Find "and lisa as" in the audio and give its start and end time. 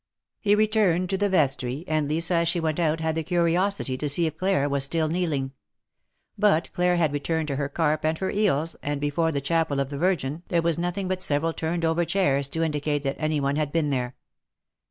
1.87-2.47